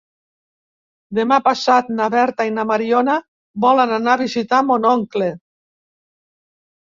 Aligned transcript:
Demà 1.17 1.37
passat 1.47 1.91
na 1.99 2.07
Berta 2.15 2.47
i 2.49 2.53
na 2.55 2.65
Mariona 2.69 3.17
volen 3.65 3.93
anar 3.99 4.15
a 4.15 4.21
visitar 4.23 4.63
mon 4.71 4.87
oncle. 4.95 5.27